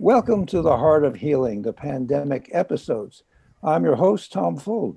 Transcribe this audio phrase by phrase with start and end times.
[0.00, 3.22] Welcome to the Heart of Healing, the pandemic episodes.
[3.62, 4.96] I'm your host, Tom Fuld.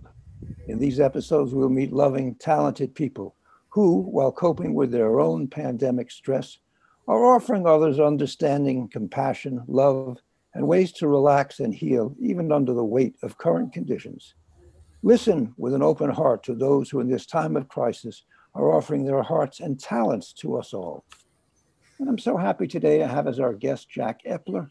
[0.68, 3.36] In these episodes, we'll meet loving, talented people
[3.70, 6.58] who, while coping with their own pandemic stress,
[7.08, 10.18] are offering others understanding, compassion, love,
[10.56, 14.34] and ways to relax and heal even under the weight of current conditions.
[15.04, 18.24] Listen with an open heart to those who, in this time of crisis,
[18.56, 21.06] are offering their hearts and talents to us all.
[22.00, 24.70] And I'm so happy today to have as our guest Jack Eppler,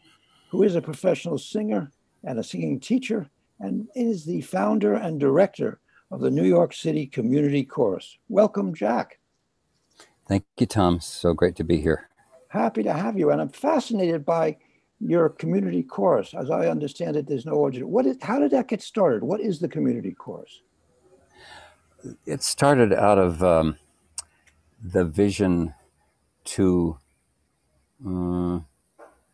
[0.49, 1.91] who is a professional singer
[2.23, 3.29] and a singing teacher,
[3.59, 5.79] and is the founder and director
[6.11, 8.17] of the New York City Community Chorus.
[8.29, 9.19] Welcome, Jack.
[10.27, 10.99] Thank you, Tom.
[10.99, 12.09] So great to be here.
[12.49, 13.31] Happy to have you.
[13.31, 14.57] And I'm fascinated by
[14.99, 16.33] your community chorus.
[16.33, 17.87] As I understand it, there's no origin.
[17.89, 19.23] What is, how did that get started?
[19.23, 20.61] What is the community chorus?
[22.25, 23.77] It started out of um,
[24.83, 25.73] the vision
[26.45, 26.97] to
[28.05, 28.65] um,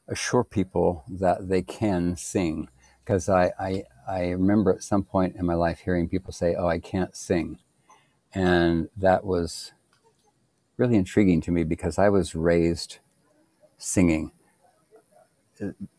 [0.08, 2.70] assure people that they can sing.
[3.04, 6.68] Because I, I, I remember at some point in my life hearing people say, Oh,
[6.68, 7.60] I can't sing.
[8.34, 9.74] And that was
[10.78, 12.98] really intriguing to me because I was raised
[13.78, 14.32] singing.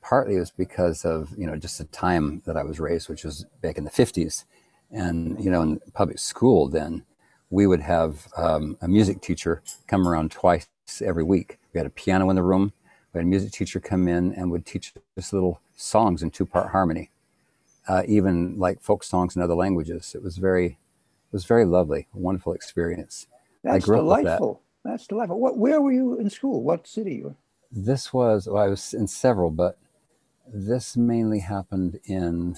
[0.02, 3.24] Partly it was because of, you know, just the time that I was raised, which
[3.24, 4.44] was back in the 50s.
[4.90, 7.04] And, you know, in public school then,
[7.50, 10.66] we would have um, a music teacher come around twice
[11.00, 11.58] every week.
[11.72, 12.72] We had a piano in the room
[13.14, 16.72] we had a music teacher come in and would teach us little songs in two-part
[16.72, 17.10] harmony,
[17.88, 20.14] uh, even like folk songs in other languages.
[20.16, 23.28] It was very, it was very lovely, a wonderful experience.
[23.62, 24.62] That's delightful.
[24.82, 24.90] That.
[24.90, 25.40] That's delightful.
[25.40, 26.62] What, where were you in school?
[26.62, 27.24] What city?
[27.70, 29.78] This was, well, I was in several, but
[30.52, 32.56] this mainly happened in,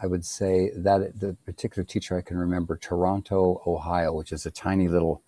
[0.00, 4.50] I would say that the particular teacher I can remember, Toronto, Ohio, which is a
[4.50, 5.22] tiny little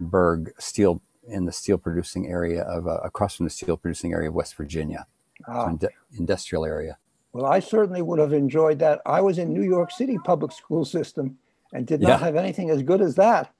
[0.00, 4.28] burg, steel in the steel producing area of uh, across from the steel producing area
[4.28, 5.06] of West Virginia,
[5.46, 5.64] ah.
[5.64, 6.98] so ind- industrial area.
[7.32, 9.00] Well, I certainly would have enjoyed that.
[9.06, 11.38] I was in New York City public school system
[11.72, 12.18] and did not yeah.
[12.18, 13.52] have anything as good as that.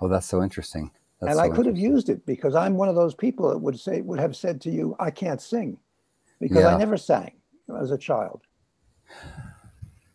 [0.00, 0.90] Oh, that's so interesting.
[1.20, 3.58] That's and so I could have used it because I'm one of those people that
[3.58, 5.78] would say would have said to you, "I can't sing,"
[6.40, 6.74] because yeah.
[6.74, 7.32] I never sang
[7.80, 8.42] as a child.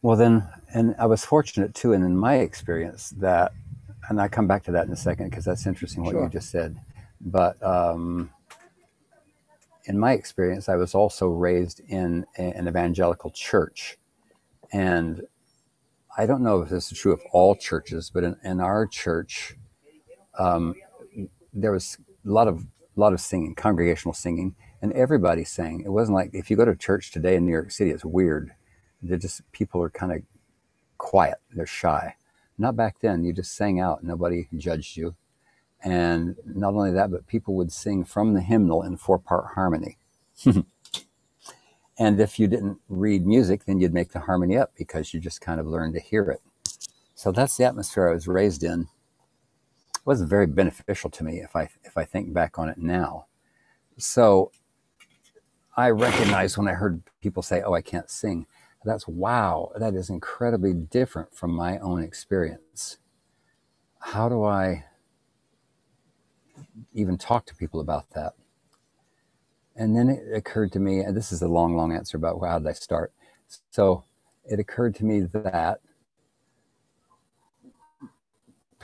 [0.02, 3.52] Well, then, and I was fortunate too, and in my experience, that
[4.10, 6.24] and I come back to that in a second because that's interesting what sure.
[6.24, 6.78] you just said.
[7.20, 8.32] But um,
[9.86, 13.98] in my experience, I was also raised in a, an evangelical church,
[14.72, 15.22] and
[16.18, 19.56] I don't know if this is true of all churches, but in, in our church,
[20.38, 20.76] um,
[21.54, 25.82] there was a lot of lot of singing, congregational singing, and everybody sang.
[25.86, 28.52] It wasn't like if you go to church today in New York City, it's weird.
[29.02, 30.22] They're just people are kind of
[30.98, 32.16] quiet, they're shy
[32.58, 33.24] not back then.
[33.24, 34.04] You just sang out.
[34.04, 35.16] Nobody judged you.
[35.84, 39.98] And not only that, but people would sing from the hymnal in four part harmony.
[41.98, 45.42] and if you didn't read music, then you'd make the harmony up because you just
[45.42, 46.42] kind of learned to hear it.
[47.14, 48.82] So that's the atmosphere I was raised in.
[49.96, 53.26] It wasn't very beneficial to me if I if I think back on it now.
[53.98, 54.52] So
[55.76, 58.48] I recognize when I heard people say, "Oh, I can't sing,"
[58.88, 62.98] that's wow, that is incredibly different from my own experience.
[64.00, 64.86] How do I
[66.94, 68.34] even talk to people about that?
[69.76, 72.58] And then it occurred to me, and this is a long, long answer about how
[72.60, 73.12] did I start.
[73.72, 74.04] So
[74.46, 75.82] it occurred to me that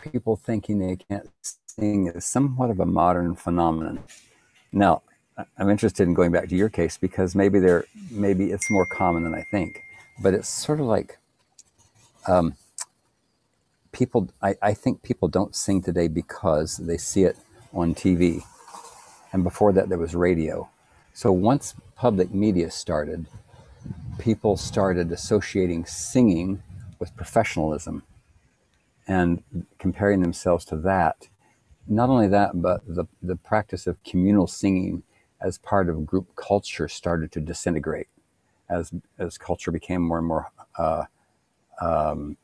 [0.01, 1.29] people thinking they can't
[1.65, 4.03] sing is somewhat of a modern phenomenon.
[4.71, 5.01] Now,
[5.57, 9.23] I'm interested in going back to your case because maybe there, maybe it's more common
[9.23, 9.81] than I think
[10.21, 11.17] but it's sort of like
[12.27, 12.55] um,
[13.91, 14.29] people.
[14.41, 17.37] I, I think people don't sing today because they see it
[17.73, 18.43] on TV,
[19.31, 20.69] and before that there was radio.
[21.13, 23.27] So once public media started,
[24.17, 26.63] people started associating singing
[26.99, 28.03] with professionalism
[29.07, 29.43] and
[29.79, 31.27] comparing themselves to that.
[31.87, 35.03] Not only that, but the, the practice of communal singing
[35.41, 38.07] as part of group culture started to disintegrate
[38.69, 41.03] as as culture became more and more uh,
[41.81, 42.37] um,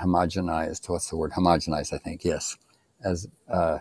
[0.00, 0.88] homogenized.
[0.88, 1.32] What's the word?
[1.32, 2.24] Homogenized, I think.
[2.24, 2.56] Yes,
[3.02, 3.78] as uh,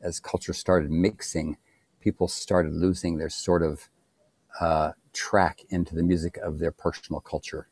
[0.00, 1.56] as culture started mixing,
[2.00, 3.88] people started losing their sort of
[4.60, 7.68] uh, track into the music of their personal culture.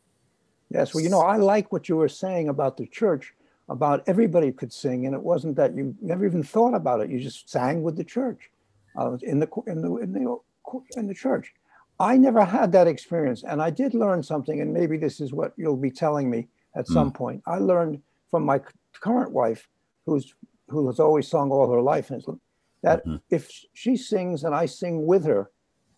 [0.70, 3.34] Yes, well, you know, I like what you were saying about the church.
[3.68, 7.08] About everybody could sing, and it wasn't that you never even thought about it.
[7.08, 8.50] You just sang with the church,
[8.98, 10.38] uh, in the in the in the
[10.96, 11.54] in the church
[12.00, 13.44] I never had that experience.
[13.44, 16.86] And I did learn something, and maybe this is what you'll be telling me at
[16.86, 16.92] mm.
[16.92, 17.42] some point.
[17.46, 18.00] I learned
[18.30, 18.60] from my
[18.92, 19.68] current wife,
[20.06, 20.34] who's
[20.68, 22.08] who has always sung all her life,
[22.82, 23.16] that mm-hmm.
[23.30, 25.50] if she sings and I sing with her,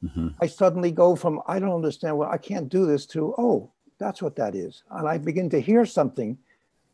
[0.03, 0.29] mm-hmm.
[0.41, 4.21] I suddenly go from, I don't understand what I can't do this to, oh, that's
[4.21, 4.83] what that is.
[4.91, 6.37] And I begin to hear something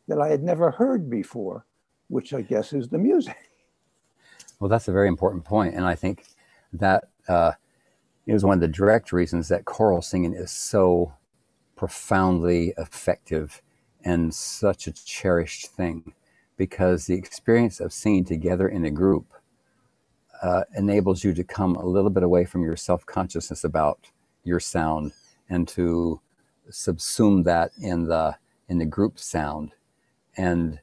[0.07, 1.65] that I had never heard before,
[2.09, 3.49] which I guess is the music.
[4.59, 6.25] Well, that's a very important point, and I think
[6.73, 7.53] that uh,
[8.27, 11.13] is one of the direct reasons that choral singing is so
[11.75, 13.61] profoundly effective
[14.03, 16.13] and such a cherished thing,
[16.57, 19.25] because the experience of singing together in a group
[20.41, 23.99] uh, enables you to come a little bit away from your self consciousness about
[24.43, 25.13] your sound
[25.49, 26.19] and to
[26.71, 28.35] subsume that in the
[28.69, 29.73] in the group sound.
[30.37, 30.79] And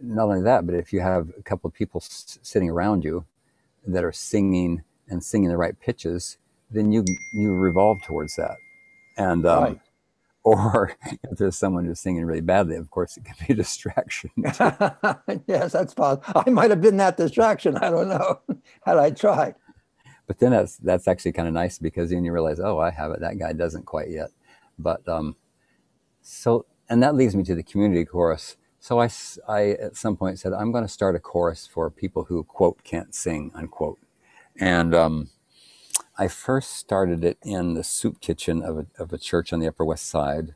[0.00, 3.26] not only that, but if you have a couple of people s- sitting around you
[3.86, 6.38] that are singing and singing the right pitches,
[6.70, 8.56] then you you revolve towards that.
[9.16, 9.80] And um, right.
[10.42, 14.30] or if there's someone who's singing really badly, of course, it can be a distraction.
[15.46, 16.42] yes, that's possible.
[16.46, 17.76] I might have been that distraction.
[17.76, 18.40] I don't know
[18.84, 19.54] had I tried.
[20.26, 23.10] But then that's that's actually kind of nice because then you realize, oh, I have
[23.10, 23.20] it.
[23.20, 24.30] That guy doesn't quite yet.
[24.78, 25.36] But um,
[26.22, 29.10] so and that leads me to the community chorus so I,
[29.46, 32.82] I at some point said, I'm going to start a chorus for people who, quote,
[32.82, 33.98] can't sing, unquote.
[34.58, 35.28] And um,
[36.20, 39.66] I first started it in the soup kitchen of a, of a church on the
[39.66, 40.54] Upper West Side.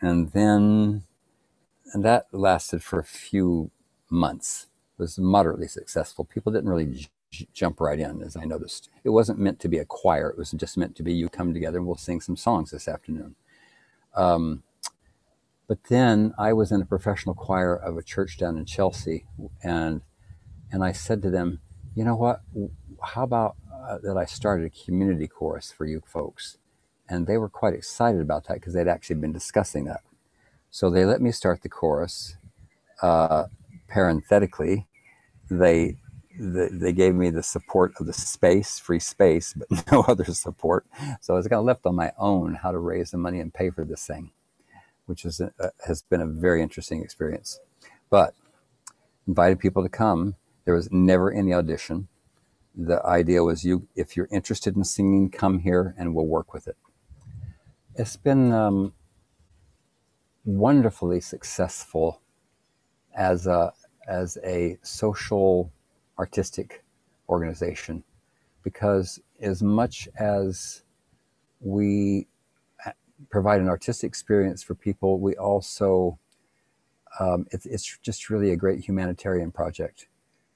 [0.00, 1.02] And then
[1.92, 3.72] and that lasted for a few
[4.08, 4.68] months.
[4.98, 6.24] It was moderately successful.
[6.24, 8.88] People didn't really j- jump right in, as I noticed.
[9.02, 10.30] It wasn't meant to be a choir.
[10.30, 12.86] It was just meant to be you come together and we'll sing some songs this
[12.86, 13.34] afternoon.
[14.14, 14.62] Um,
[15.66, 19.26] but then I was in a professional choir of a church down in Chelsea,
[19.60, 20.02] and
[20.70, 21.60] and I said to them,
[21.96, 22.42] you know what?
[23.02, 23.56] How about
[23.88, 26.58] uh, that I started a community chorus for you folks?
[27.08, 30.02] And they were quite excited about that because they'd actually been discussing that.
[30.70, 32.36] So they let me start the chorus.
[33.02, 33.44] Uh,
[33.88, 34.88] parenthetically,
[35.50, 35.96] they
[36.38, 40.86] the, they gave me the support of the space, free space, but no other support.
[41.20, 43.54] So I was kind of left on my own how to raise the money and
[43.54, 44.32] pay for this thing
[45.06, 45.52] which is a,
[45.86, 47.60] has been a very interesting experience.
[48.10, 48.34] But
[49.26, 50.36] invited people to come.
[50.64, 52.08] There was never any audition.
[52.76, 56.68] The idea was you, if you're interested in singing, come here and we'll work with
[56.68, 56.76] it.
[57.94, 58.92] It's been um,
[60.44, 62.20] wonderfully successful
[63.14, 63.72] as a
[64.06, 65.72] as a social
[66.18, 66.84] artistic
[67.28, 68.04] organization
[68.62, 70.82] because as much as
[71.60, 72.26] we
[73.30, 76.18] provide an artistic experience for people, we also
[77.18, 80.08] um, it's just really a great humanitarian project.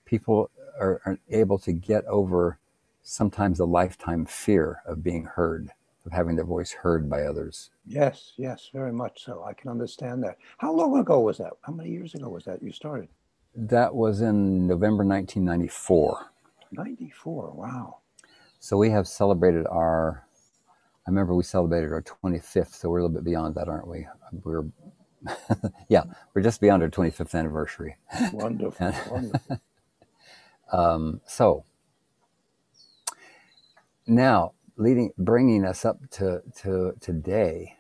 [0.05, 0.51] People
[0.81, 2.59] are, are, able to get over
[3.03, 5.71] sometimes a lifetime fear of being heard,
[6.05, 7.71] of having their voice heard by others.
[7.87, 9.45] Yes, yes, very much so.
[9.45, 10.39] I can understand that.
[10.59, 11.53] How long ago was that?
[11.63, 13.09] How many years ago was that you started?
[13.55, 16.31] That was in November 1994.
[16.73, 17.99] 94, wow.
[18.59, 20.25] So we have celebrated our
[21.07, 24.07] I remember we celebrated our 25th, so we're a little bit beyond that, aren't we?
[24.45, 24.65] We're,
[25.89, 26.05] yeah,
[26.35, 27.97] we're just beyond our 25th anniversary.
[28.33, 29.61] Wonderful, wonderful.
[30.73, 31.65] Um, so
[34.07, 37.77] now, leading, bringing us up to to today,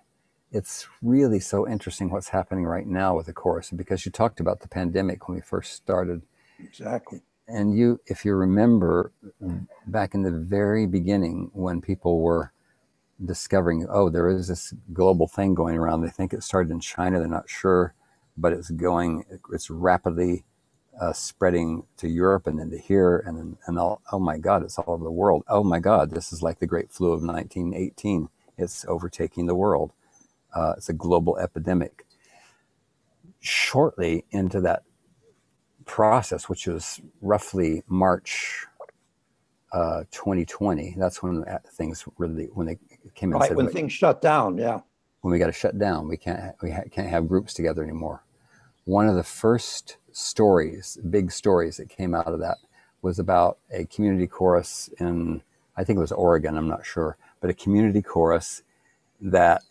[0.52, 4.60] it's really so interesting what's happening right now with the chorus because you talked about
[4.60, 6.22] the pandemic when we first started.
[6.58, 7.20] Exactly.
[7.48, 9.12] And you, if you remember,
[9.86, 12.52] back in the very beginning when people were
[13.24, 16.02] discovering, oh, there is this global thing going around.
[16.02, 17.18] They think it started in China.
[17.18, 17.94] They're not sure,
[18.36, 20.44] but it's going, it's rapidly
[21.00, 23.22] uh, spreading to Europe and then to here.
[23.26, 25.44] And then, and all, oh my God, it's all over the world.
[25.48, 28.28] Oh my God, this is like the great flu of 1918.
[28.56, 29.92] It's overtaking the world.
[30.54, 32.04] Uh, it's a global epidemic.
[33.40, 34.82] Shortly into that
[35.86, 38.66] process, which was roughly March
[39.72, 40.94] uh, 2020.
[40.98, 42.78] That's when things really when they
[43.14, 43.38] came in.
[43.38, 44.80] Right said, when things shut down, yeah.
[45.22, 48.24] When we got to shut down, we can't we ha- can't have groups together anymore.
[48.84, 52.58] One of the first stories, big stories that came out of that,
[53.02, 55.42] was about a community chorus in
[55.76, 56.58] I think it was Oregon.
[56.58, 58.62] I'm not sure, but a community chorus
[59.20, 59.62] that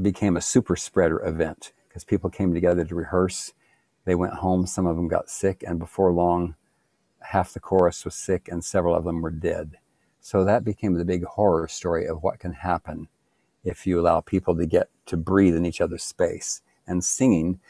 [0.00, 3.52] became a super spreader event because people came together to rehearse.
[4.04, 4.66] They went home.
[4.66, 6.56] Some of them got sick, and before long,
[7.20, 9.78] half the chorus was sick and several of them were dead.
[10.20, 13.08] So that became the big horror story of what can happen
[13.64, 16.62] if you allow people to get to breathe in each other's space.
[16.86, 17.60] And singing,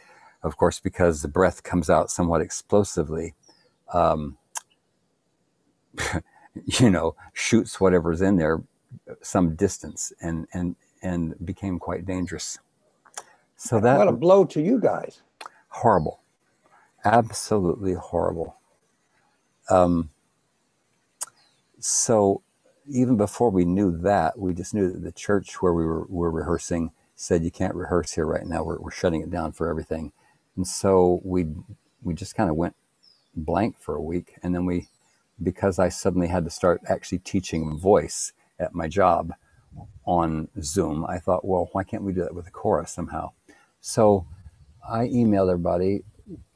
[0.43, 3.35] of course, because the breath comes out somewhat explosively,
[3.93, 4.39] um,
[6.65, 8.63] you know, shoots whatever's in there
[9.23, 12.59] some distance and, and, and became quite dangerous.
[13.57, 15.23] So that what a blow to you guys.
[15.69, 16.21] Horrible.
[17.05, 18.57] Absolutely horrible.
[19.71, 20.11] Um,
[21.81, 22.43] so
[22.89, 26.31] even before we knew that, we just knew that the church where we were, were
[26.31, 28.65] rehearsing said, "You can't rehearse here right now.
[28.65, 30.13] We're, we're shutting it down for everything."
[30.57, 31.47] And so we
[32.03, 32.75] we just kind of went
[33.35, 34.89] blank for a week, and then we,
[35.43, 39.33] because I suddenly had to start actually teaching voice at my job
[40.05, 43.31] on Zoom, I thought, well, why can't we do that with a chorus somehow?
[43.81, 44.27] So
[44.89, 46.03] I emailed everybody.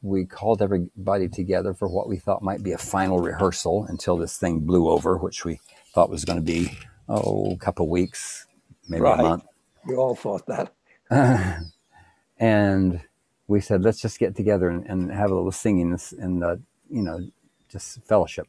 [0.02, 4.36] We called everybody together for what we thought might be a final rehearsal until this
[4.36, 5.60] thing blew over, which we
[5.94, 6.76] thought was going to be
[7.08, 8.46] oh a couple weeks,
[8.88, 9.18] maybe right.
[9.18, 9.44] a month.
[9.86, 10.72] We all thought that.
[12.38, 13.00] and
[13.48, 16.56] we said, let's just get together and, and have a little singing and uh,
[16.90, 17.20] you know
[17.68, 18.48] just fellowship.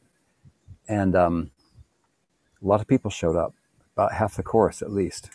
[0.88, 1.50] And um,
[2.62, 3.54] a lot of people showed up,
[3.94, 5.30] about half the chorus at least.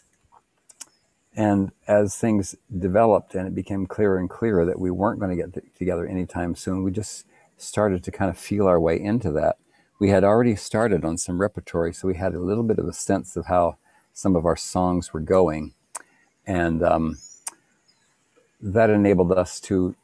[1.36, 5.43] And as things developed and it became clearer and clearer that we weren't going to
[5.43, 7.25] get together anytime soon, we just
[7.58, 9.58] started to kind of feel our way into that.
[10.00, 12.93] We had already started on some repertory, so we had a little bit of a
[12.93, 13.77] sense of how
[14.12, 15.74] some of our songs were going.
[16.46, 17.17] And um,
[18.63, 19.96] that enabled us to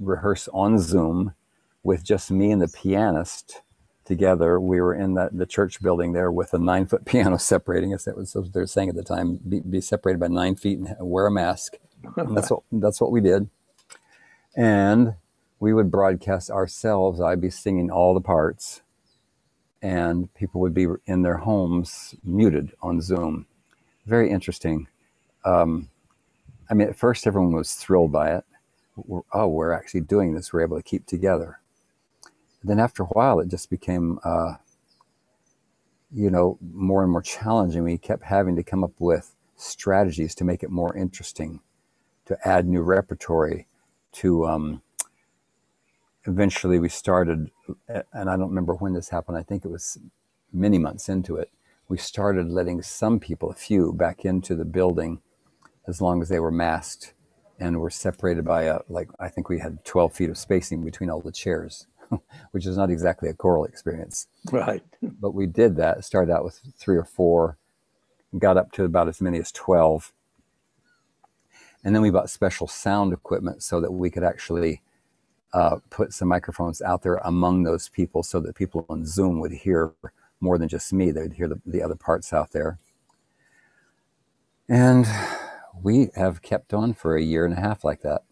[0.00, 1.34] rehearse on Zoom
[1.84, 3.62] with just me and the pianist
[4.04, 4.60] together.
[4.60, 8.04] We were in the, the church building there with a nine foot piano separating us.
[8.04, 10.78] That was what they were saying at the time be, be separated by nine feet
[10.80, 11.74] and wear a mask.
[12.16, 13.48] And that's what, that's what we did.
[14.56, 15.14] And
[15.60, 17.20] we would broadcast ourselves.
[17.20, 18.82] I'd be singing all the parts,
[19.82, 23.46] and people would be in their homes muted on Zoom.
[24.06, 24.88] Very interesting.
[25.44, 25.90] Um,
[26.70, 28.44] I mean, at first, everyone was thrilled by it.
[28.96, 30.52] We're, oh, we're actually doing this.
[30.52, 31.60] We're able to keep together
[32.62, 34.54] then after a while, it just became, uh,
[36.12, 37.84] you know, more and more challenging.
[37.84, 41.60] We kept having to come up with strategies to make it more interesting,
[42.26, 43.66] to add new repertory,
[44.12, 44.82] to um,
[46.24, 47.50] eventually we started,
[48.12, 49.38] and I don't remember when this happened.
[49.38, 49.98] I think it was
[50.52, 51.50] many months into it.
[51.88, 55.22] We started letting some people, a few, back into the building
[55.86, 57.14] as long as they were masked
[57.58, 61.10] and were separated by a, like, I think we had 12 feet of spacing between
[61.10, 61.86] all the chairs.
[62.50, 64.26] which is not exactly a choral experience.
[64.50, 64.82] Right.
[65.02, 67.56] But we did that, started out with three or four,
[68.38, 70.12] got up to about as many as 12.
[71.84, 74.82] And then we bought special sound equipment so that we could actually
[75.52, 79.52] uh, put some microphones out there among those people so that people on Zoom would
[79.52, 79.92] hear
[80.40, 81.10] more than just me.
[81.10, 82.78] They'd hear the, the other parts out there.
[84.68, 85.06] And
[85.74, 88.22] we have kept on for a year and a half like that.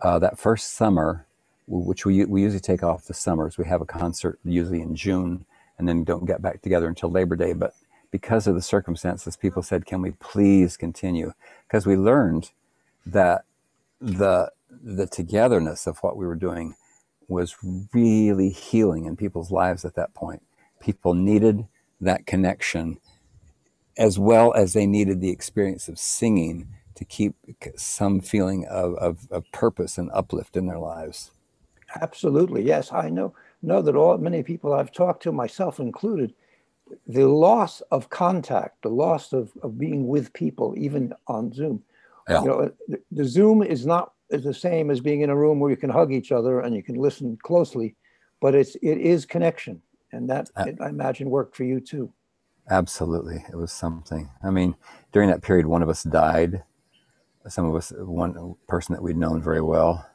[0.00, 1.26] Uh, that first summer,
[1.66, 3.58] which we, we usually take off the summers.
[3.58, 5.46] We have a concert usually in June
[5.78, 7.52] and then don't get back together until Labor Day.
[7.52, 7.74] But
[8.10, 11.32] because of the circumstances, people said, can we please continue?
[11.66, 12.52] Because we learned
[13.06, 13.44] that
[14.00, 16.76] the, the togetherness of what we were doing
[17.28, 17.56] was
[17.92, 20.42] really healing in people's lives at that point.
[20.80, 21.66] People needed
[22.00, 22.98] that connection
[23.96, 27.34] as well as they needed the experience of singing to keep
[27.76, 31.30] some feeling of, of, of purpose and uplift in their lives.
[32.00, 32.92] Absolutely, yes.
[32.92, 36.34] I know know that all many people I've talked to, myself included,
[37.06, 41.82] the loss of contact, the loss of, of being with people, even on Zoom.
[42.28, 42.42] Yeah.
[42.42, 45.60] You know, the, the Zoom is not is the same as being in a room
[45.60, 47.94] where you can hug each other and you can listen closely,
[48.40, 49.80] but it's it is connection,
[50.12, 52.12] and that uh, I imagine worked for you too.
[52.68, 54.30] Absolutely, it was something.
[54.42, 54.76] I mean,
[55.12, 56.64] during that period, one of us died.
[57.46, 60.06] Some of us, one person that we'd known very well,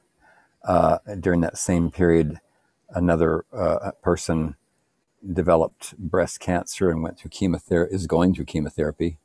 [0.67, 2.39] uh, during that same period,
[2.89, 4.55] another uh, person
[5.33, 9.19] developed breast cancer and went through chemotherapy, is going through chemotherapy.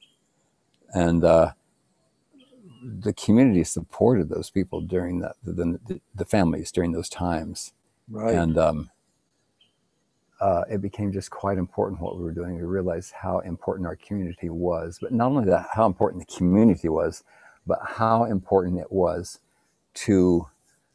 [0.92, 1.52] And uh,
[2.84, 7.72] the community supported those people during that, the, the families during those times.
[8.08, 8.34] Right.
[8.34, 8.90] And um,
[10.40, 12.56] uh, it became just quite important what we were doing.
[12.56, 16.88] We realized how important our community was, but not only that, how important the community
[16.88, 17.22] was,
[17.66, 19.38] but how important it was
[19.94, 20.46] to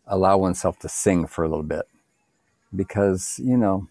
[0.07, 1.85] allow oneself to sing for a little bit
[2.75, 3.87] because you know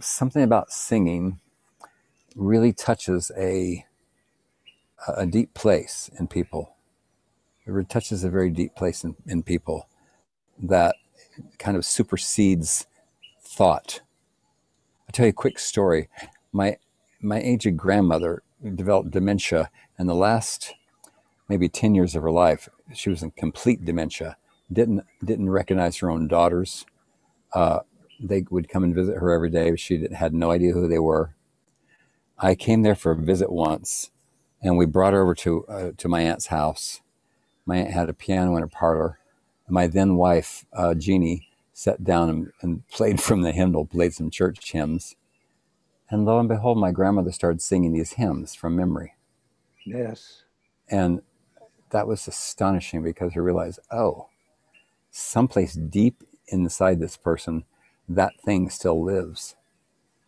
[0.00, 1.38] something about singing
[2.36, 3.84] really touches a
[5.16, 6.76] a deep place in people
[7.66, 9.88] it touches a very deep place in, in people
[10.60, 10.94] that
[11.58, 12.86] kind of supersedes
[13.52, 14.00] thought
[15.06, 16.08] i'll tell you a quick story
[16.52, 16.76] my
[17.20, 18.42] my aged grandmother
[18.74, 20.74] developed dementia and the last
[21.48, 24.36] maybe 10 years of her life she was in complete dementia
[24.72, 26.86] didn't didn't recognize her own daughters.
[27.52, 27.80] Uh,
[28.20, 29.76] they would come and visit her every day.
[29.76, 31.34] She had no idea who they were.
[32.38, 34.10] I came there for a visit once,
[34.62, 37.02] and we brought her over to uh, to my aunt's house.
[37.66, 39.18] My aunt had a piano in her parlor.
[39.68, 44.30] My then wife, uh, Jeannie, sat down and, and, played from the hymnal, played some
[44.30, 45.16] church hymns,
[46.10, 49.14] And lo and behold, my grandmother started singing these hymns from memory.
[49.86, 50.42] Yes.
[50.88, 51.22] And
[51.90, 54.28] that was astonishing because I realized, oh,
[55.10, 57.64] someplace deep inside this person,
[58.08, 59.56] that thing still lives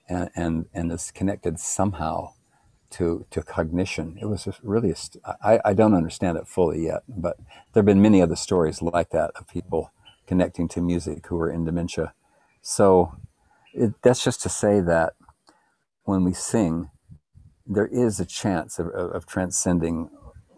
[0.09, 2.33] and, and, and is connected somehow
[2.91, 4.17] to, to cognition.
[4.21, 4.95] It was really,
[5.43, 7.37] I, I don't understand it fully yet, but
[7.73, 9.91] there have been many other stories like that of people
[10.27, 12.15] connecting to music who are in dementia.
[12.63, 13.15] So
[13.73, 15.15] it, that's just to say that
[16.05, 16.91] when we sing,
[17.67, 20.11] there is a chance of, of transcending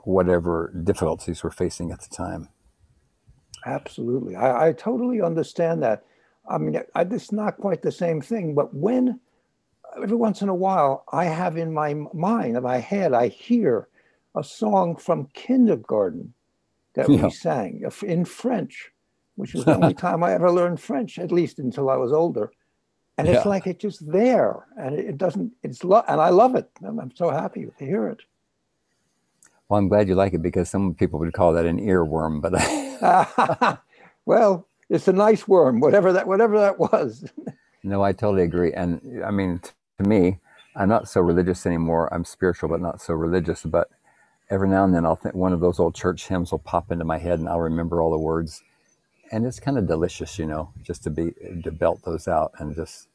[0.04, 2.48] whatever difficulties we're facing at the time.
[3.64, 4.36] Absolutely.
[4.36, 6.04] I, I totally understand that.
[6.48, 9.18] I mean, I, it's not quite the same thing, but when
[10.00, 13.88] every once in a while I have in my mind, in my head, I hear
[14.36, 16.34] a song from kindergarten
[16.94, 17.24] that yeah.
[17.24, 18.92] we sang uh, in French,
[19.36, 22.50] which was the only time I ever learned French, at least until I was older.
[23.18, 23.48] And it's yeah.
[23.48, 25.52] like it's just there, and it doesn't.
[25.62, 26.68] It's lo- and I love it.
[26.86, 28.20] I'm, I'm so happy to hear it.
[29.68, 33.80] Well, I'm glad you like it because some people would call that an earworm, but
[34.26, 37.24] well, it's a nice worm, whatever that whatever that was.
[37.82, 39.60] no, I totally agree, and I mean,
[39.98, 40.38] to me,
[40.76, 42.12] I'm not so religious anymore.
[42.12, 43.62] I'm spiritual, but not so religious.
[43.62, 43.88] But
[44.50, 47.04] every now and then, I'll think one of those old church hymns will pop into
[47.06, 48.62] my head, and I'll remember all the words
[49.32, 51.32] and it's kind of delicious, you know, just to be
[51.64, 53.08] to belt those out and just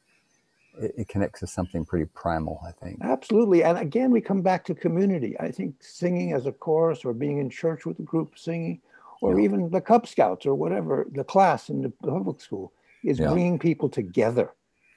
[0.78, 2.98] it, it, connects to something pretty primal, I think.
[3.02, 5.38] Absolutely, and again, we come back to community.
[5.40, 8.80] I think singing as a chorus, or being in church with a group singing,
[9.20, 9.44] or yeah.
[9.44, 12.72] even the Cub Scouts or whatever the class in the public school
[13.04, 13.28] is yeah.
[13.30, 14.50] bringing people together,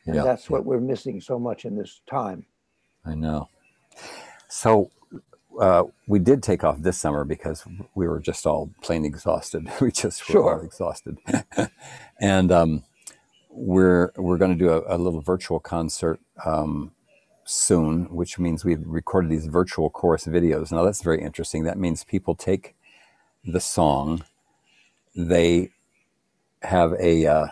[0.06, 0.24] and yeah.
[0.24, 2.46] that's what we're missing so much in this time.
[3.06, 3.50] I know.
[4.48, 4.92] So
[5.60, 9.70] uh, we did take off this summer because we were just all plain exhausted.
[9.82, 11.18] we just were all exhausted,
[12.20, 12.84] and um,
[13.50, 16.92] we're we're going to do a, a, little virtual concert um,
[17.46, 20.72] soon, which means we've recorded these virtual chorus videos.
[20.72, 21.64] Now that's very interesting.
[21.64, 22.76] That means people take
[23.46, 24.24] the song,
[25.16, 25.72] they
[26.64, 27.48] have a uh,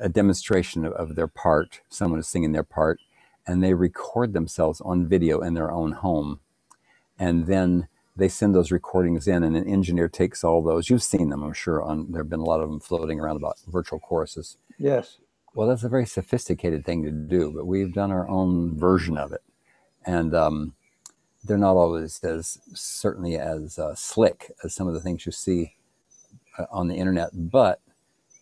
[0.00, 1.80] a demonstration of, of their part.
[1.88, 3.00] Someone is singing their part,
[3.46, 6.40] and they record themselves on video in their own home
[7.20, 10.90] and then they send those recordings in and an engineer takes all those.
[10.90, 13.36] You've seen them i'm sure on there have been a lot of them floating around
[13.36, 14.56] about virtual choruses.
[14.78, 15.18] Yes.
[15.54, 19.32] Well that's a very sophisticated thing to do but we've done our own version of
[19.32, 19.42] it.
[20.04, 20.74] And um,
[21.44, 25.76] they're not always as certainly as uh, slick as some of the things you see
[26.58, 27.80] uh, on the internet but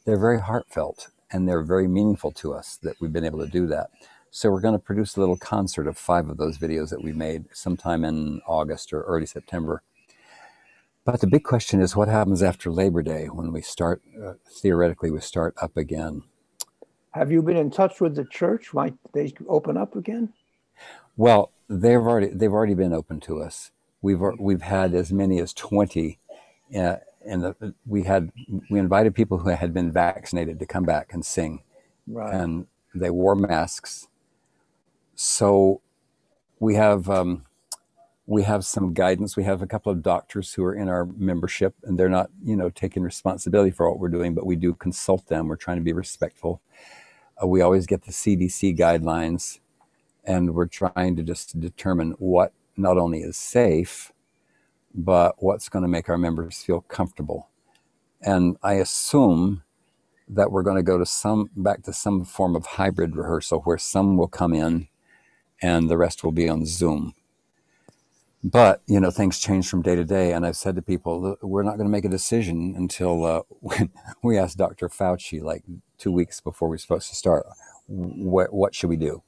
[0.04, 3.66] they're very heartfelt and they're very meaningful to us that we've been able to do
[3.66, 3.90] that
[4.30, 7.12] so we're going to produce a little concert of five of those videos that we
[7.12, 9.82] made sometime in August or early September.
[11.04, 15.10] But the big question is what happens after Labor Day when we start, uh, theoretically,
[15.10, 16.22] we start up again.
[17.12, 18.74] Have you been in touch with the church?
[18.74, 20.34] Might they open up again?
[21.16, 23.70] Well, they've already they've already been open to us.
[24.02, 26.18] We've we've had as many as twenty,
[26.76, 28.30] uh, and the, we had
[28.70, 31.62] we invited people who had been vaccinated to come back and sing,
[32.06, 32.32] right.
[32.32, 34.08] and they wore masks
[35.20, 35.80] so
[36.60, 37.44] we have um,
[38.26, 39.36] we have some guidance.
[39.36, 42.54] We have a couple of doctors who are in our membership, and they're not, you
[42.54, 45.48] know, taking responsibility for what we're doing, but we do consult them.
[45.48, 46.62] We're trying to be respectful.
[47.42, 49.58] Uh, we always get the CDC guidelines,
[50.24, 54.12] and we're trying to just determine what not only is safe,
[54.94, 57.48] but what's going to make our members feel comfortable.
[58.22, 59.64] And I assume
[60.28, 63.78] that we're going to go to some back to some form of hybrid rehearsal where
[63.78, 64.86] some will come in
[65.62, 67.14] and the rest will be on Zoom.
[68.44, 71.64] But you know, things change from day to day, and I've said to people, we're
[71.64, 73.42] not going to make a decision until uh,
[74.22, 74.88] we ask Dr.
[74.88, 75.64] Fauci, like
[75.98, 77.46] two weeks before we're supposed to start.
[77.86, 79.22] What, what should we do,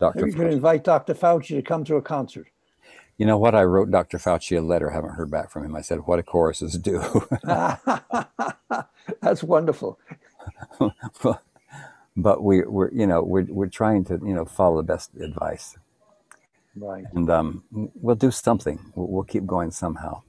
[0.00, 0.26] Doctor?
[0.26, 1.14] You could invite Dr.
[1.14, 2.48] Fauci to come to a concert.
[3.16, 3.54] You know what?
[3.54, 4.18] I wrote Dr.
[4.18, 4.90] Fauci a letter.
[4.90, 5.76] Haven't heard back from him.
[5.76, 7.26] I said, "What do choruses do?"
[9.20, 9.98] That's wonderful.
[12.18, 15.76] But we, we're you know we're, we're trying to you know follow the best advice.
[16.76, 17.04] Right.
[17.14, 18.78] And um, we'll do something.
[18.94, 20.22] We'll, we'll, keep going somehow.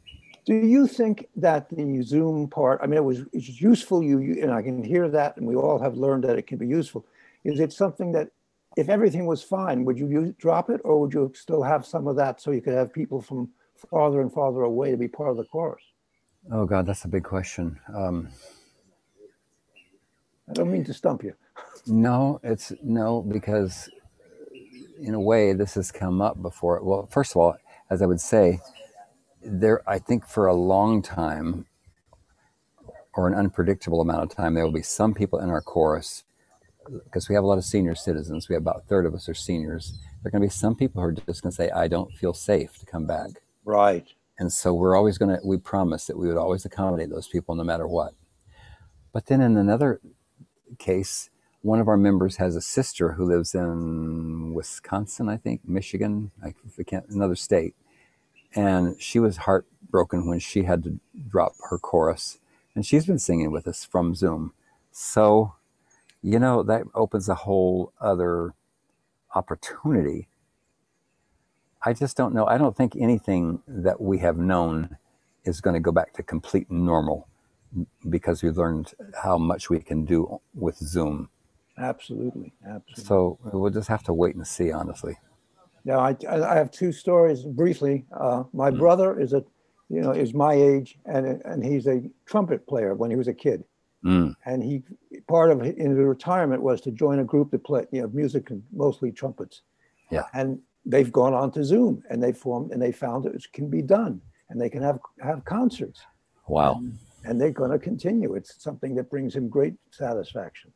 [0.45, 4.41] Do you think that the zoom part i mean it was it's useful you, you
[4.41, 7.05] and i can hear that and we all have learned that it can be useful.
[7.43, 8.29] Is it something that
[8.77, 12.07] if everything was fine would you use, drop it or would you still have some
[12.07, 13.49] of that so you could have people from
[13.89, 15.83] farther and farther away to be part of the chorus
[16.51, 17.79] oh god that's a big question.
[17.93, 18.29] Um,
[20.49, 21.35] i don't mean to stump you
[21.87, 23.89] no, it's no, because
[24.99, 26.83] in a way this has come up before.
[26.83, 27.55] Well, first of all,
[27.89, 28.59] as I would say,
[29.41, 31.65] there, I think for a long time
[33.15, 36.23] or an unpredictable amount of time, there will be some people in our chorus
[37.03, 38.49] because we have a lot of senior citizens.
[38.49, 39.99] We have about a third of us are seniors.
[40.21, 42.11] There are going to be some people who are just going to say, "I don't
[42.13, 43.29] feel safe to come back."
[43.65, 44.07] Right.
[44.39, 45.45] And so we're always going to.
[45.45, 48.13] We promise that we would always accommodate those people no matter what.
[49.11, 50.01] But then in another
[50.77, 51.29] case,
[51.61, 56.53] one of our members has a sister who lives in Wisconsin, I think, Michigan, I
[56.83, 57.75] can't, another state,
[58.55, 62.39] and she was heartbroken when she had to drop her chorus,
[62.75, 64.53] and she's been singing with us from Zoom.
[64.91, 65.55] So,
[66.21, 68.53] you know, that opens a whole other
[69.35, 70.29] opportunity.
[71.83, 72.45] I just don't know.
[72.45, 74.97] I don't think anything that we have known
[75.45, 77.27] is going to go back to complete normal
[78.07, 78.93] because we've learned
[79.23, 81.29] how much we can do with Zoom.
[81.79, 83.03] Absolutely, absolutely.
[83.03, 85.17] So we'll just have to wait and see, honestly.
[85.85, 88.05] Now, I, I have two stories briefly.
[88.11, 88.77] Uh, my mm.
[88.77, 89.43] brother is a,
[89.89, 93.33] you know, is my age, and and he's a trumpet player when he was a
[93.33, 93.63] kid.
[94.03, 94.35] Mm.
[94.45, 94.83] And he
[95.27, 98.49] part of in his retirement was to join a group that play you know music
[98.49, 99.61] and mostly trumpets.
[100.09, 100.23] Yeah.
[100.33, 103.81] And they've gone on to Zoom and they formed and they found it can be
[103.81, 106.01] done and they can have have concerts.
[106.47, 106.75] Wow.
[106.75, 108.35] And, and they're going to continue.
[108.35, 110.71] It's something that brings him great satisfaction.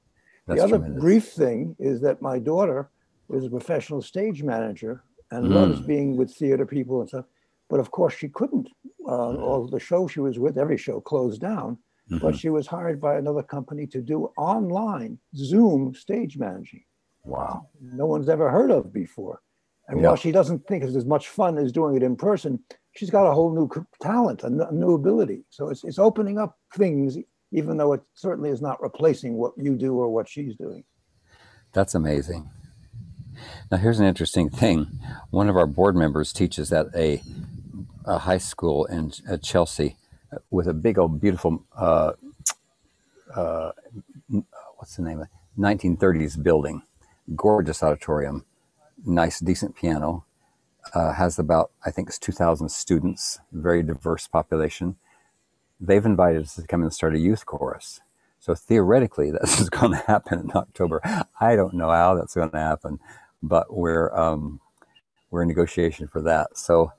[0.47, 1.01] That's the other tremendous.
[1.01, 2.89] brief thing is that my daughter
[3.29, 5.53] is a professional stage manager and mm.
[5.53, 7.25] loves being with theater people and stuff.
[7.69, 8.69] But of course, she couldn't.
[9.07, 11.77] Uh, all the show she was with, every show closed down.
[12.11, 12.17] Mm-hmm.
[12.17, 16.83] But she was hired by another company to do online Zoom stage managing.
[17.23, 17.69] Wow.
[17.81, 19.41] No one's ever heard of before.
[19.87, 22.59] And while she doesn't think it's as much fun as doing it in person,
[22.95, 23.69] she's got a whole new
[24.01, 25.45] talent, a new ability.
[25.49, 27.17] So it's, it's opening up things,
[27.53, 30.83] even though it certainly is not replacing what you do or what she's doing.
[31.71, 32.49] That's amazing.
[33.71, 34.99] Now, here's an interesting thing.
[35.29, 37.21] One of our board members teaches at a,
[38.05, 39.97] a high school in at Chelsea
[40.49, 42.13] with a big old beautiful, uh,
[43.35, 43.71] uh,
[44.77, 45.59] what's the name of it?
[45.59, 46.81] 1930s building,
[47.35, 48.45] gorgeous auditorium,
[49.05, 50.25] nice, decent piano
[50.93, 54.95] uh, has about, I think it's 2,000 students, very diverse population.
[55.85, 57.99] They've invited us to come and start a youth chorus.
[58.39, 61.01] So theoretically, this is going to happen in October.
[61.39, 62.99] I don't know how that's going to happen,
[63.41, 64.59] but we're um,
[65.29, 66.57] we're in negotiation for that.
[66.57, 66.93] So,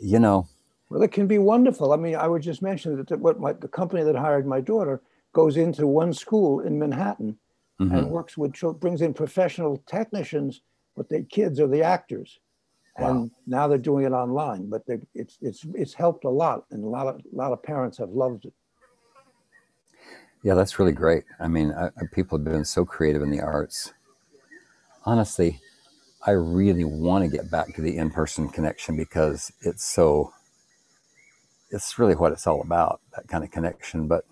[0.00, 0.48] you know,
[0.90, 1.92] well, it can be wonderful.
[1.92, 5.00] I mean, I would just mention that what my, the company that hired my daughter
[5.32, 7.38] goes into one school in Manhattan
[7.80, 7.94] mm-hmm.
[7.94, 10.60] and works with brings in professional technicians,
[10.96, 12.38] but the kids are the actors
[12.98, 13.10] Wow.
[13.10, 14.82] And now they're doing it online, but
[15.14, 18.10] it's it's it's helped a lot, and a lot of a lot of parents have
[18.10, 18.54] loved it.
[20.42, 21.24] Yeah, that's really great.
[21.38, 23.92] I mean, I, people have been so creative in the arts.
[25.04, 25.60] Honestly,
[26.24, 30.32] I really want to get back to the in-person connection because it's so.
[31.70, 34.06] It's really what it's all about, that kind of connection.
[34.06, 34.24] But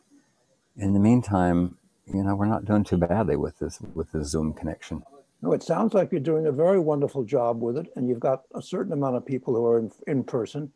[0.77, 4.53] in the meantime, you know, we're not doing too badly with this with the Zoom
[4.55, 5.03] connection.
[5.44, 8.44] No, it sounds like you're doing a very wonderful job with it, and you've got
[8.54, 10.72] a certain amount of people who are in, in person,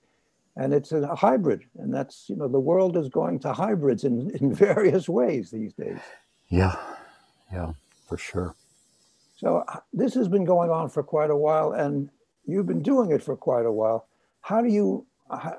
[0.56, 4.30] and it's a hybrid, and that's you know the world is going to hybrids in,
[4.42, 5.96] in various ways these days.
[6.48, 6.76] Yeah,
[7.50, 7.72] yeah,
[8.06, 8.54] for sure.
[9.36, 12.10] So uh, this has been going on for quite a while, and
[12.44, 14.06] you've been doing it for quite a while.
[14.42, 15.06] How do you?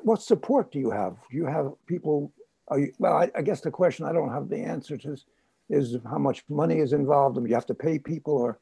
[0.04, 1.16] What support do you have?
[1.32, 2.32] Do you have people?
[2.68, 5.26] Are you, well, I, I guess the question I don't have the answer to is,
[5.72, 8.60] is how much money is involved, and you have to pay people, or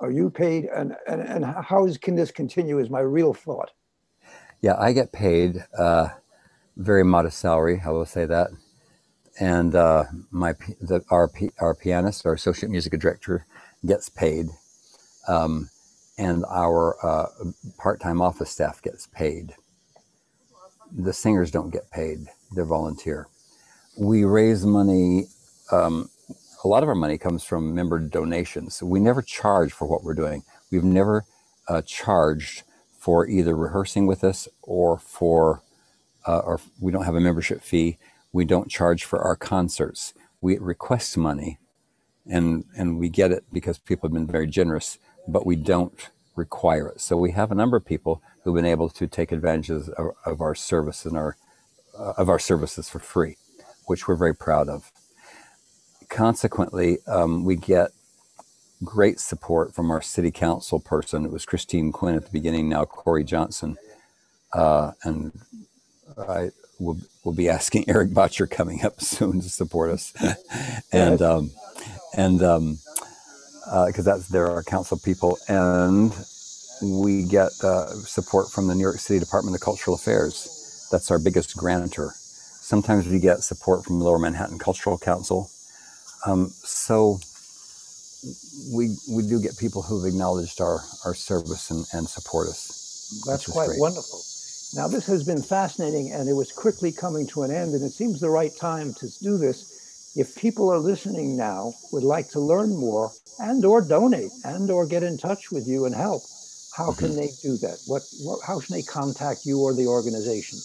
[0.00, 0.66] are you paid?
[0.66, 3.70] And, and, and how is, can this continue is my real thought.
[4.60, 6.08] Yeah i get paid uh,
[6.76, 8.48] very modest salary i will say that.
[9.40, 13.46] And uh, my the, our, our pianist our associate music director
[13.86, 14.46] gets paid
[15.28, 15.70] um,
[16.18, 17.26] and our uh,
[17.78, 19.54] part-time office staff gets paid.
[20.92, 23.28] The singers don't get paid they're volunteer.
[23.98, 25.26] We raise money
[25.72, 26.10] um,
[26.64, 28.76] a lot of our money comes from member donations.
[28.76, 30.42] So we never charge for what we're doing.
[30.70, 31.24] We've never
[31.68, 32.64] uh, charged
[32.98, 35.62] for either rehearsing with us or for,
[36.26, 37.98] uh, or we don't have a membership fee.
[38.32, 40.14] We don't charge for our concerts.
[40.40, 41.58] We request money,
[42.26, 46.88] and and we get it because people have been very generous, but we don't require
[46.88, 47.00] it.
[47.00, 49.90] So we have a number of people who've been able to take advantage of,
[50.24, 51.36] of our service and our
[51.98, 53.36] uh, of our services for free,
[53.86, 54.92] which we're very proud of
[56.08, 57.90] consequently, um, we get
[58.84, 61.24] great support from our city council person.
[61.24, 63.76] It was Christine Quinn at the beginning, now Corey Johnson.
[64.52, 65.32] Uh, and
[66.16, 70.12] I will will be asking Erik Bottcher coming up soon to support us.
[70.92, 71.50] and um,
[72.16, 72.78] and um,
[73.86, 75.38] because uh, that's they're council people.
[75.48, 76.12] And
[76.82, 80.88] we get uh, support from the New York City Department of Cultural Affairs.
[80.90, 82.14] That's our biggest grantor.
[82.16, 85.50] Sometimes we get support from Lower Manhattan Cultural Council
[86.26, 87.18] um, so
[88.72, 93.22] we we do get people who've acknowledged our our service and, and support us.
[93.26, 93.80] That's quite great.
[93.80, 94.20] wonderful.
[94.74, 97.92] Now, this has been fascinating and it was quickly coming to an end, and it
[97.92, 100.12] seems the right time to do this.
[100.14, 104.86] If people are listening now, would like to learn more and or donate and or
[104.86, 106.22] get in touch with you and help,
[106.76, 107.78] how can they do that?
[107.86, 110.58] What, what how can they contact you or the organization?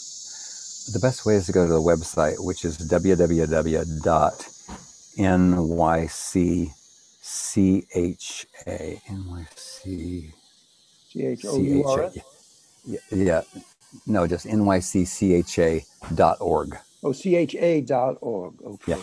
[0.91, 4.52] The best way is to go to the website, which is www.nyccha nyc
[11.11, 12.17] C H O U R S?
[12.85, 13.41] yeah, yeah
[14.07, 18.53] no just N Y C C H A nyccha.org Oh, C H A dot org.
[18.63, 18.93] Okay.
[18.93, 18.97] Yeah.